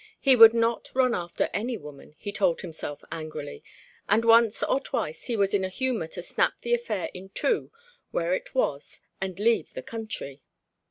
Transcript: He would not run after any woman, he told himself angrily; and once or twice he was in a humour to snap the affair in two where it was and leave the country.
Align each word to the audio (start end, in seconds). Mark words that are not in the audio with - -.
He 0.19 0.35
would 0.35 0.55
not 0.55 0.95
run 0.95 1.13
after 1.13 1.47
any 1.53 1.77
woman, 1.77 2.15
he 2.17 2.31
told 2.31 2.61
himself 2.61 3.03
angrily; 3.11 3.63
and 4.09 4.25
once 4.25 4.63
or 4.63 4.79
twice 4.79 5.25
he 5.25 5.37
was 5.37 5.53
in 5.53 5.63
a 5.63 5.69
humour 5.69 6.07
to 6.07 6.23
snap 6.23 6.53
the 6.61 6.73
affair 6.73 7.11
in 7.13 7.29
two 7.29 7.71
where 8.09 8.33
it 8.33 8.55
was 8.55 9.01
and 9.21 9.37
leave 9.37 9.73
the 9.75 9.83
country. 9.83 10.41